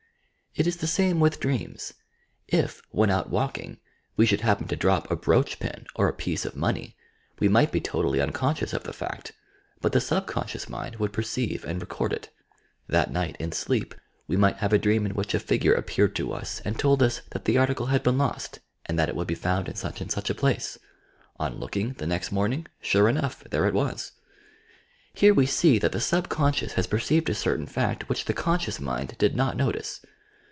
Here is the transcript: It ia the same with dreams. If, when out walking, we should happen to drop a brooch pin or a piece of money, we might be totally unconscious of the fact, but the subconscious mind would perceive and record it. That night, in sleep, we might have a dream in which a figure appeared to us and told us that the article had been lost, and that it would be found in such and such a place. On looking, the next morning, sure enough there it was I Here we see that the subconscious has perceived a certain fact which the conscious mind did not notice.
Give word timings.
It 0.53 0.67
ia 0.67 0.73
the 0.73 0.85
same 0.85 1.21
with 1.21 1.39
dreams. 1.39 1.93
If, 2.49 2.81
when 2.91 3.09
out 3.09 3.29
walking, 3.29 3.77
we 4.17 4.25
should 4.25 4.41
happen 4.41 4.67
to 4.67 4.75
drop 4.75 5.09
a 5.09 5.15
brooch 5.15 5.57
pin 5.61 5.85
or 5.95 6.09
a 6.09 6.13
piece 6.13 6.43
of 6.43 6.57
money, 6.57 6.97
we 7.39 7.47
might 7.47 7.71
be 7.71 7.79
totally 7.79 8.19
unconscious 8.19 8.73
of 8.73 8.83
the 8.83 8.91
fact, 8.91 9.31
but 9.79 9.93
the 9.93 10.01
subconscious 10.01 10.67
mind 10.67 10.97
would 10.97 11.13
perceive 11.13 11.63
and 11.63 11.79
record 11.79 12.11
it. 12.11 12.27
That 12.89 13.13
night, 13.13 13.37
in 13.39 13.53
sleep, 13.53 13.95
we 14.27 14.35
might 14.35 14.57
have 14.57 14.73
a 14.73 14.77
dream 14.77 15.05
in 15.05 15.13
which 15.15 15.33
a 15.33 15.39
figure 15.39 15.73
appeared 15.73 16.17
to 16.17 16.33
us 16.33 16.59
and 16.65 16.77
told 16.77 17.01
us 17.01 17.21
that 17.29 17.45
the 17.45 17.57
article 17.57 17.85
had 17.85 18.03
been 18.03 18.17
lost, 18.17 18.59
and 18.85 18.99
that 18.99 19.07
it 19.07 19.15
would 19.15 19.27
be 19.29 19.35
found 19.35 19.69
in 19.69 19.75
such 19.75 20.01
and 20.01 20.11
such 20.11 20.29
a 20.29 20.35
place. 20.35 20.77
On 21.39 21.55
looking, 21.61 21.93
the 21.93 22.05
next 22.05 22.29
morning, 22.29 22.65
sure 22.81 23.07
enough 23.07 23.41
there 23.45 23.67
it 23.67 23.73
was 23.73 24.11
I 25.15 25.19
Here 25.21 25.33
we 25.33 25.45
see 25.45 25.79
that 25.79 25.93
the 25.93 26.01
subconscious 26.01 26.73
has 26.73 26.87
perceived 26.87 27.29
a 27.29 27.33
certain 27.35 27.67
fact 27.67 28.09
which 28.09 28.25
the 28.25 28.33
conscious 28.33 28.81
mind 28.81 29.15
did 29.17 29.33
not 29.33 29.55
notice. 29.55 30.01